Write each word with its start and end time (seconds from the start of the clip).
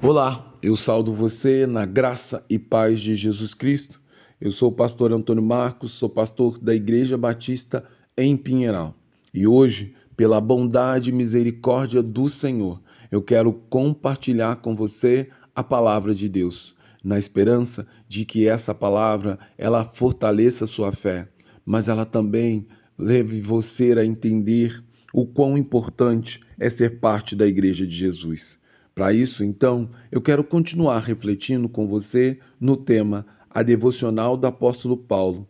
Olá, 0.00 0.56
eu 0.62 0.76
saldo 0.76 1.12
você 1.12 1.66
na 1.66 1.84
graça 1.84 2.44
e 2.48 2.56
paz 2.56 3.00
de 3.00 3.16
Jesus 3.16 3.52
Cristo. 3.52 4.00
Eu 4.40 4.52
sou 4.52 4.68
o 4.68 4.72
pastor 4.72 5.12
Antônio 5.12 5.42
Marcos, 5.42 5.90
sou 5.90 6.08
pastor 6.08 6.56
da 6.56 6.72
Igreja 6.72 7.18
Batista 7.18 7.84
em 8.16 8.36
Pinheiral. 8.36 8.94
E 9.34 9.44
hoje, 9.44 9.96
pela 10.16 10.40
bondade 10.40 11.10
e 11.10 11.12
misericórdia 11.12 12.00
do 12.00 12.28
Senhor, 12.28 12.80
eu 13.10 13.20
quero 13.20 13.52
compartilhar 13.52 14.58
com 14.62 14.76
você 14.76 15.30
a 15.52 15.64
palavra 15.64 16.14
de 16.14 16.28
Deus, 16.28 16.76
na 17.02 17.18
esperança 17.18 17.84
de 18.06 18.24
que 18.24 18.46
essa 18.46 18.72
palavra 18.72 19.36
ela 19.58 19.84
fortaleça 19.84 20.64
sua 20.64 20.92
fé, 20.92 21.26
mas 21.66 21.88
ela 21.88 22.06
também 22.06 22.68
leve 22.96 23.40
você 23.40 23.90
a 23.94 24.04
entender 24.04 24.80
o 25.12 25.26
quão 25.26 25.58
importante 25.58 26.38
é 26.56 26.70
ser 26.70 27.00
parte 27.00 27.34
da 27.34 27.48
igreja 27.48 27.84
de 27.84 27.96
Jesus. 27.96 28.60
Para 28.98 29.12
isso, 29.12 29.44
então, 29.44 29.88
eu 30.10 30.20
quero 30.20 30.42
continuar 30.42 30.98
refletindo 30.98 31.68
com 31.68 31.86
você 31.86 32.40
no 32.60 32.76
tema 32.76 33.24
A 33.48 33.62
Devocional 33.62 34.36
do 34.36 34.44
Apóstolo 34.48 34.96
Paulo, 34.96 35.48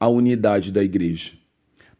a 0.00 0.08
unidade 0.08 0.72
da 0.72 0.82
igreja, 0.82 1.34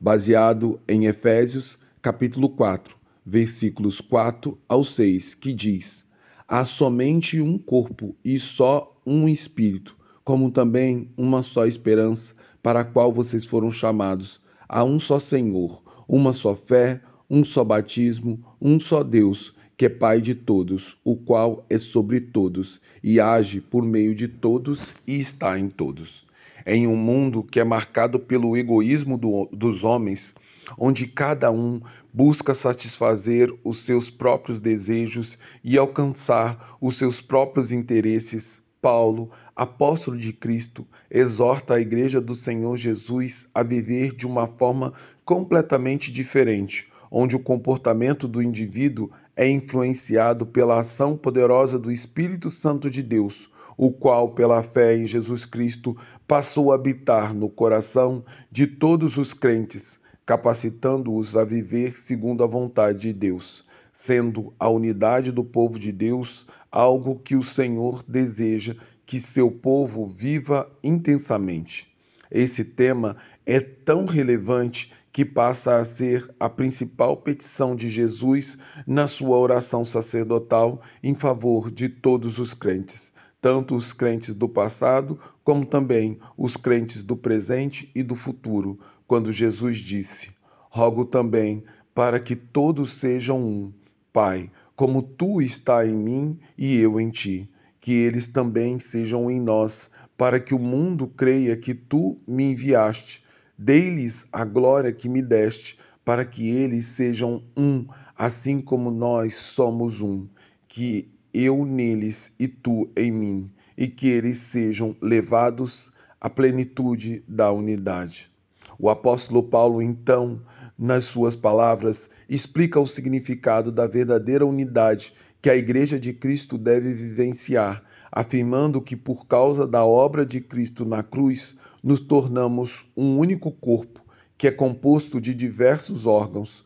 baseado 0.01 0.81
em 0.89 1.07
Efésios, 1.07 1.79
capítulo 2.03 2.49
4, 2.49 2.97
versículos 3.25 4.01
4 4.01 4.59
ao 4.69 4.83
6, 4.83 5.37
que 5.37 5.53
diz: 5.53 6.05
Há 6.49 6.65
somente 6.65 7.41
um 7.41 7.57
corpo 7.57 8.17
e 8.25 8.37
só 8.37 9.01
um 9.07 9.29
espírito, 9.29 9.97
como 10.25 10.51
também 10.51 11.09
uma 11.17 11.41
só 11.41 11.67
esperança 11.67 12.35
para 12.61 12.81
a 12.81 12.85
qual 12.85 13.13
vocês 13.13 13.47
foram 13.47 13.71
chamados. 13.71 14.41
Há 14.69 14.83
um 14.83 14.99
só 14.99 15.21
Senhor, 15.21 15.85
uma 16.09 16.33
só 16.33 16.57
fé, 16.57 17.01
um 17.31 17.45
só 17.45 17.63
batismo, 17.63 18.45
um 18.61 18.81
só 18.81 19.05
Deus, 19.05 19.55
que 19.77 19.87
é 19.87 19.89
Pai 19.89 20.21
de 20.21 20.35
todos, 20.35 20.99
o 21.05 21.15
qual 21.15 21.65
é 21.71 21.79
sobre 21.79 22.21
todos 22.21 22.81
e 23.03 23.21
age 23.21 23.61
por 23.61 23.85
meio 23.85 24.15
de 24.15 24.27
todos 24.27 24.95
e 25.07 25.21
está 25.21 25.59
em 25.59 25.71
todos. 25.71 26.27
Em 26.67 26.87
um 26.89 26.97
mundo 26.97 27.45
que 27.45 27.61
é 27.61 27.65
marcado 27.65 28.19
pelo 28.19 28.57
egoísmo 28.57 29.17
do, 29.17 29.49
dos 29.53 29.85
homens, 29.85 30.35
onde 30.77 31.07
cada 31.07 31.51
um 31.51 31.81
busca 32.13 32.53
satisfazer 32.53 33.55
os 33.65 33.79
seus 33.79 34.11
próprios 34.11 34.59
desejos 34.59 35.39
e 35.63 35.79
alcançar 35.79 36.77
os 36.81 36.97
seus 36.99 37.21
próprios 37.21 37.71
interesses, 37.71 38.61
Paulo, 38.83 39.31
apóstolo 39.55 40.19
de 40.19 40.33
Cristo, 40.33 40.87
exorta 41.11 41.75
a 41.75 41.81
Igreja 41.81 42.21
do 42.21 42.35
Senhor 42.35 42.77
Jesus 42.77 43.47
a 43.55 43.63
viver 43.63 44.15
de 44.15 44.27
uma 44.27 44.47
forma 44.47 44.93
completamente 45.25 46.11
diferente, 46.11 46.90
onde 47.11 47.35
o 47.35 47.41
comportamento 47.41 48.29
do 48.29 48.43
indivíduo 48.43 49.11
é 49.35 49.49
influenciado 49.49 50.47
pela 50.47 50.81
ação 50.81 51.17
poderosa 51.17 51.79
do 51.79 51.91
Espírito 51.91 52.51
Santo 52.51 52.89
de 52.89 53.03
Deus, 53.03 53.51
o 53.77 53.91
qual, 53.91 54.33
pela 54.33 54.63
fé 54.63 54.97
em 54.97 55.07
Jesus 55.07 55.47
Cristo, 55.47 55.97
passou 56.29 56.71
a 56.71 56.75
habitar 56.75 57.35
no 57.35 57.49
coração 57.49 58.23
de 58.51 58.67
todos 58.67 59.17
os 59.17 59.33
crentes, 59.33 59.99
capacitando-os 60.27 61.35
a 61.37 61.45
viver 61.45 61.99
segundo 61.99 62.45
a 62.45 62.47
vontade 62.47 62.99
de 62.99 63.13
Deus, 63.13 63.65
sendo 63.93 64.53
a 64.59 64.69
unidade 64.69 65.33
do 65.33 65.43
povo 65.43 65.79
de 65.79 65.91
Deus 65.91 66.47
algo 66.71 67.19
que 67.19 67.35
o 67.35 67.43
Senhor 67.43 68.05
deseja 68.07 68.77
que 69.05 69.19
seu 69.19 69.51
povo 69.51 70.07
viva 70.07 70.71
intensamente. 70.85 71.89
Esse 72.31 72.63
tema 72.63 73.17
é 73.45 73.59
tão 73.59 74.05
relevante 74.05 74.93
que 75.13 75.25
passa 75.25 75.79
a 75.79 75.85
ser 75.85 76.33
a 76.39 76.49
principal 76.49 77.17
petição 77.17 77.75
de 77.75 77.89
Jesus 77.89 78.57
na 78.87 79.07
sua 79.07 79.37
oração 79.39 79.85
sacerdotal 79.85 80.81
em 81.03 81.15
favor 81.15 81.71
de 81.71 81.89
todos 81.89 82.39
os 82.39 82.55
crentes, 82.55 83.13
tanto 83.41 83.75
os 83.75 83.93
crentes 83.93 84.35
do 84.35 84.49
passado 84.49 85.19
como 85.43 85.67
também 85.67 86.19
os 86.37 86.57
crentes 86.57 87.03
do 87.03 87.17
presente 87.17 87.91
e 87.95 88.03
do 88.03 88.15
futuro, 88.15 88.79
quando 89.07 89.33
Jesus 89.33 89.79
disse: 89.79 90.31
Rogo 90.71 91.05
também 91.05 91.65
para 91.95 92.21
que 92.21 92.37
todos 92.37 92.93
sejam 92.93 93.41
um, 93.41 93.73
Pai, 94.13 94.51
como 94.75 95.03
tu 95.03 95.41
está 95.43 95.87
em 95.87 95.95
mim 95.95 96.39
e 96.57 96.77
eu 96.77 97.01
em 97.01 97.11
ti, 97.11 97.49
que 97.81 97.93
eles 97.93 98.27
também 98.27 98.79
sejam 98.79 99.31
em 99.31 99.41
nós, 99.41 99.91
para 100.17 100.41
que 100.41 100.55
o 100.55 100.59
mundo 100.59 101.07
creia 101.07 101.57
que 101.57 101.75
tu 101.75 102.19
me 102.27 102.53
enviaste. 102.53 103.25
Dei-lhes 103.63 104.25
a 104.33 104.43
glória 104.43 104.91
que 104.91 105.07
me 105.07 105.21
deste, 105.21 105.79
para 106.03 106.25
que 106.25 106.49
eles 106.49 106.87
sejam 106.87 107.45
um, 107.55 107.87
assim 108.17 108.59
como 108.59 108.91
nós 108.91 109.35
somos 109.35 110.01
um, 110.01 110.27
que 110.67 111.13
eu 111.35 111.67
neles 111.67 112.33
e 112.39 112.49
tu 112.49 112.91
em 112.97 113.13
mim, 113.13 113.51
e 113.77 113.87
que 113.87 114.09
eles 114.09 114.39
sejam 114.39 114.97
levados 114.99 115.93
à 116.19 116.31
plenitude 116.31 117.23
da 117.29 117.53
unidade. 117.53 118.31
O 118.79 118.89
apóstolo 118.89 119.43
Paulo, 119.43 119.83
então, 119.83 120.41
nas 120.79 121.05
suas 121.05 121.37
palavras, 121.37 122.09
explica 122.31 122.81
o 122.81 122.87
significado 122.87 123.71
da 123.71 123.87
verdadeira 123.87 124.47
unidade 124.47 125.13
que 125.43 125.51
a 125.51 125.55
Igreja 125.55 126.01
de 126.01 126.15
Cristo 126.15 126.57
deve 126.57 126.95
vivenciar, 126.95 127.85
afirmando 128.11 128.81
que 128.81 128.97
por 128.97 129.27
causa 129.27 129.67
da 129.67 129.85
obra 129.85 130.25
de 130.27 130.41
Cristo 130.41 130.85
na 130.85 131.03
cruz, 131.03 131.57
nos 131.83 132.01
tornamos 132.01 132.87
um 132.97 133.19
único 133.19 133.51
corpo 133.51 134.01
que 134.37 134.49
é 134.49 134.51
composto 134.51 135.21
de 135.21 135.35
diversos 135.35 136.07
órgãos, 136.07 136.65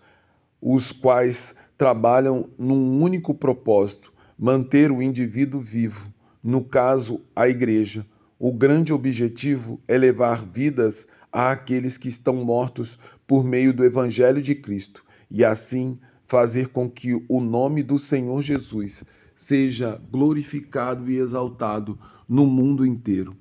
os 0.61 0.93
quais 0.93 1.55
trabalham 1.77 2.49
num 2.59 3.03
único 3.03 3.35
propósito: 3.35 4.13
manter 4.39 4.91
o 4.91 5.03
indivíduo 5.03 5.61
vivo, 5.61 6.13
no 6.43 6.65
caso, 6.65 7.21
a 7.35 7.49
igreja. 7.49 8.07
O 8.39 8.53
grande 8.53 8.93
objetivo 8.93 9.81
é 9.87 9.97
levar 9.97 10.45
vidas 10.45 11.07
àqueles 11.33 11.97
que 11.97 12.09
estão 12.09 12.37
mortos 12.45 12.99
por 13.27 13.45
meio 13.45 13.73
do 13.73 13.85
Evangelho 13.85 14.43
de 14.43 14.55
Cristo 14.55 15.05
e 15.31 15.45
assim 15.45 15.99
fazer 16.27 16.69
com 16.69 16.89
que 16.91 17.15
o 17.29 17.41
nome 17.41 17.83
do 17.83 17.99
Senhor 17.99 18.41
Jesus 18.43 19.05
seja 19.35 20.01
glorificado 20.11 21.11
e 21.11 21.19
exaltado 21.19 21.99
no 22.29 22.47
mundo 22.47 22.87
inteiro. 22.87 23.35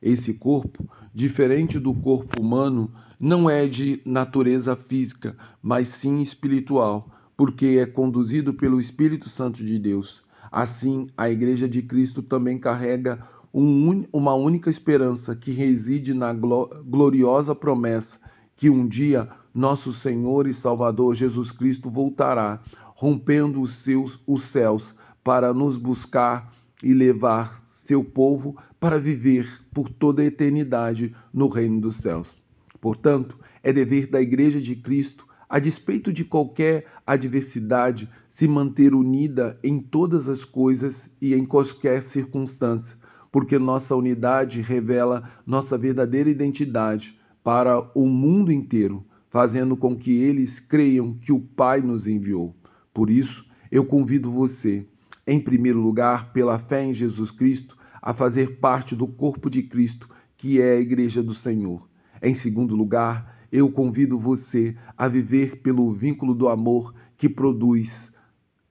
Esse 0.00 0.32
corpo, 0.32 0.88
diferente 1.14 1.78
do 1.78 1.92
corpo 1.92 2.40
humano, 2.40 2.90
não 3.18 3.50
é 3.50 3.66
de 3.66 4.00
natureza 4.04 4.74
física, 4.74 5.36
mas 5.62 5.88
sim 5.88 6.22
espiritual, 6.22 7.10
porque 7.36 7.78
é 7.80 7.86
conduzido 7.86 8.54
pelo 8.54 8.80
Espírito 8.80 9.28
Santo 9.28 9.64
de 9.64 9.78
Deus. 9.78 10.24
Assim, 10.50 11.08
a 11.16 11.28
Igreja 11.28 11.68
de 11.68 11.82
Cristo 11.82 12.22
também 12.22 12.58
carrega 12.58 13.22
um, 13.52 14.04
uma 14.12 14.34
única 14.34 14.70
esperança 14.70 15.36
que 15.36 15.50
reside 15.50 16.14
na 16.14 16.32
gloriosa 16.32 17.54
promessa 17.54 18.18
que 18.56 18.70
um 18.70 18.86
dia 18.86 19.28
nosso 19.54 19.92
Senhor 19.92 20.46
e 20.46 20.52
Salvador 20.52 21.14
Jesus 21.14 21.50
Cristo 21.50 21.90
voltará, 21.90 22.60
rompendo 22.94 23.60
os 23.60 23.74
seus 23.74 24.20
os 24.26 24.44
céus 24.44 24.94
para 25.22 25.52
nos 25.52 25.76
buscar 25.76 26.52
e 26.82 26.94
levar 26.94 27.62
seu 27.66 28.02
povo 28.02 28.56
para 28.78 28.98
viver 28.98 29.48
por 29.72 29.88
toda 29.88 30.22
a 30.22 30.24
eternidade 30.24 31.14
no 31.32 31.48
reino 31.48 31.80
dos 31.80 31.96
céus. 31.96 32.42
Portanto, 32.80 33.38
é 33.62 33.72
dever 33.72 34.06
da 34.06 34.20
Igreja 34.20 34.60
de 34.60 34.74
Cristo, 34.74 35.26
a 35.48 35.58
despeito 35.58 36.12
de 36.12 36.24
qualquer 36.24 36.86
adversidade, 37.06 38.08
se 38.28 38.48
manter 38.48 38.94
unida 38.94 39.58
em 39.62 39.80
todas 39.80 40.28
as 40.28 40.44
coisas 40.44 41.10
e 41.20 41.34
em 41.34 41.44
qualquer 41.44 42.02
circunstância, 42.02 42.96
porque 43.30 43.58
nossa 43.58 43.94
unidade 43.94 44.62
revela 44.62 45.28
nossa 45.44 45.76
verdadeira 45.76 46.30
identidade 46.30 47.18
para 47.42 47.80
o 47.94 48.06
mundo 48.06 48.52
inteiro, 48.52 49.04
fazendo 49.28 49.76
com 49.76 49.96
que 49.96 50.22
eles 50.22 50.58
creiam 50.58 51.14
que 51.14 51.32
o 51.32 51.40
Pai 51.40 51.80
nos 51.80 52.06
enviou. 52.06 52.54
Por 52.94 53.10
isso, 53.10 53.44
eu 53.70 53.84
convido 53.84 54.30
você 54.30 54.86
em 55.26 55.40
primeiro 55.40 55.80
lugar, 55.80 56.32
pela 56.32 56.58
fé 56.58 56.84
em 56.84 56.92
Jesus 56.92 57.30
Cristo, 57.30 57.76
a 58.00 58.14
fazer 58.14 58.58
parte 58.58 58.96
do 58.96 59.06
corpo 59.06 59.50
de 59.50 59.62
Cristo, 59.62 60.08
que 60.36 60.60
é 60.60 60.76
a 60.76 60.80
Igreja 60.80 61.22
do 61.22 61.34
Senhor. 61.34 61.88
Em 62.22 62.34
segundo 62.34 62.74
lugar, 62.74 63.38
eu 63.52 63.70
convido 63.70 64.18
você 64.18 64.76
a 64.96 65.08
viver 65.08 65.56
pelo 65.56 65.92
vínculo 65.92 66.34
do 66.34 66.48
amor 66.48 66.94
que 67.16 67.28
produz 67.28 68.12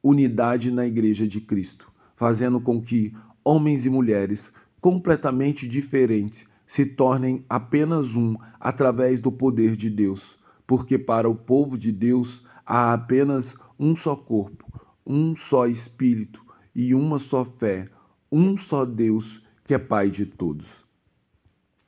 unidade 0.02 0.72
na 0.72 0.86
Igreja 0.86 1.28
de 1.28 1.42
Cristo, 1.42 1.92
fazendo 2.16 2.60
com 2.60 2.82
que 2.82 3.14
homens 3.44 3.86
e 3.86 3.90
mulheres 3.90 4.52
completamente 4.80 5.68
diferentes 5.68 6.48
se 6.66 6.86
tornem 6.86 7.44
apenas 7.50 8.16
um 8.16 8.36
através 8.60 9.20
do 9.20 9.32
poder 9.32 9.76
de 9.76 9.90
Deus, 9.90 10.38
porque 10.66 10.98
para 10.98 11.28
o 11.28 11.36
povo 11.36 11.78
de 11.78 11.92
Deus 11.92 12.44
há 12.66 12.94
apenas 12.94 13.56
um 13.78 13.96
só 13.96 14.16
corpo, 14.16 14.66
um 15.10 15.36
só 15.36 15.66
espírito 15.66 16.46
e 16.76 16.94
uma 16.94 17.18
só 17.18 17.44
fé, 17.44 17.90
um 18.32 18.56
só 18.56 18.86
Deus 18.86 19.44
que 19.66 19.74
é 19.74 19.80
Pai 19.80 20.12
de 20.12 20.24
todos. 20.24 20.86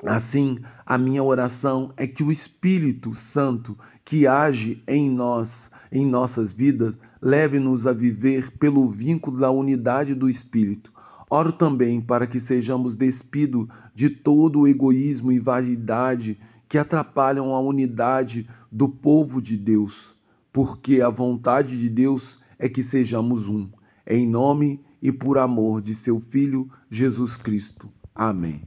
Assim, 0.04 0.58
a 0.84 0.98
minha 0.98 1.22
oração 1.22 1.94
é 1.96 2.08
que 2.08 2.24
o 2.24 2.32
Espírito 2.32 3.14
Santo 3.14 3.78
que 4.04 4.26
age 4.26 4.82
em 4.88 5.08
nós, 5.12 5.70
em 5.92 6.04
nossas 6.04 6.52
vidas, 6.52 6.96
leve-nos 7.22 7.86
a 7.86 7.94
viver 7.94 8.58
pelo 8.58 8.90
vínculo 8.90 9.40
da 9.40 9.52
unidade 9.52 10.16
do 10.16 10.28
Espírito. 10.28 10.92
Oro 11.30 11.52
também 11.52 12.02
para 12.02 12.26
que 12.26 12.40
sejamos 12.40 12.96
despidos 12.96 13.68
de 13.94 14.10
todo 14.10 14.62
o 14.62 14.68
egoísmo 14.68 15.32
e 15.32 15.40
vaidade 15.40 16.40
que 16.68 16.80
atrapalham 16.80 17.54
a 17.54 17.60
unidade 17.60 18.50
do 18.72 18.90
povo 18.90 19.40
de 19.40 19.56
Deus, 19.56 20.16
porque 20.52 21.00
a 21.02 21.10
vontade 21.10 21.78
de 21.78 21.88
Deus 21.88 22.41
é 22.62 22.70
que 22.70 22.84
sejamos 22.84 23.50
um, 23.50 23.68
em 24.08 24.28
nome 24.28 24.80
e 25.02 25.12
por 25.12 25.40
amor 25.40 25.82
de 25.82 25.96
seu 25.96 26.20
Filho 26.20 26.70
Jesus 26.92 27.36
Cristo. 27.36 27.92
Amém. 28.14 28.62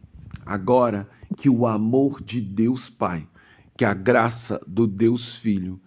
Agora 0.45 1.09
que 1.37 1.49
o 1.49 1.65
amor 1.65 2.21
de 2.21 2.41
Deus 2.41 2.91
Pai, 2.91 3.27
que 3.77 3.85
a 3.85 3.95
graça 3.95 4.61
do 4.67 4.85
Deus 4.85 5.37
Filho, 5.37 5.81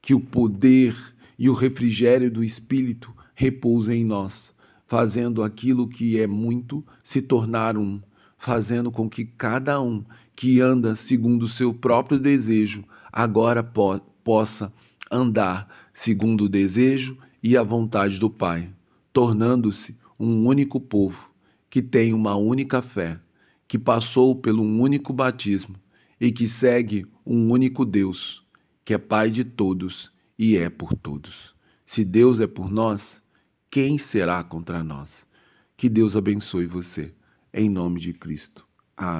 que 0.00 0.14
o 0.14 0.20
poder 0.20 0.96
e 1.36 1.50
o 1.50 1.52
refrigério 1.52 2.30
do 2.30 2.44
Espírito 2.44 3.12
repousem 3.34 4.02
em 4.02 4.04
nós, 4.04 4.54
fazendo 4.86 5.42
aquilo 5.42 5.88
que 5.88 6.20
é 6.20 6.28
muito 6.28 6.86
se 7.02 7.20
tornar 7.20 7.76
um, 7.76 8.00
fazendo 8.38 8.92
com 8.92 9.10
que 9.10 9.24
cada 9.24 9.82
um 9.82 10.04
que 10.36 10.60
anda 10.60 10.94
segundo 10.94 11.42
o 11.42 11.48
seu 11.48 11.74
próprio 11.74 12.18
desejo 12.18 12.84
agora 13.12 13.62
po 13.62 14.00
possa 14.22 14.72
andar 15.10 15.68
segundo 15.92 16.44
o 16.44 16.48
desejo 16.48 17.18
e 17.42 17.56
a 17.56 17.62
vontade 17.62 18.18
do 18.18 18.28
Pai, 18.28 18.70
tornando-se 19.12 19.96
um 20.18 20.46
único 20.46 20.80
povo 20.80 21.30
que 21.68 21.80
tem 21.80 22.12
uma 22.12 22.34
única 22.34 22.82
fé 22.82 23.20
que 23.66 23.78
passou 23.78 24.34
pelo 24.34 24.62
um 24.62 24.80
único 24.80 25.12
batismo 25.12 25.76
e 26.20 26.30
que 26.30 26.48
segue 26.48 27.06
um 27.24 27.50
único 27.50 27.84
Deus, 27.84 28.44
que 28.84 28.92
é 28.92 28.98
Pai 28.98 29.30
de 29.30 29.44
todos 29.44 30.12
e 30.38 30.56
é 30.56 30.68
por 30.68 30.94
todos. 30.94 31.54
Se 31.86 32.04
Deus 32.04 32.40
é 32.40 32.46
por 32.46 32.70
nós, 32.70 33.22
quem 33.70 33.96
será 33.96 34.42
contra 34.42 34.82
nós? 34.82 35.26
Que 35.76 35.88
Deus 35.88 36.16
abençoe 36.16 36.66
você, 36.66 37.14
em 37.54 37.70
nome 37.70 38.00
de 38.00 38.12
Cristo. 38.12 38.69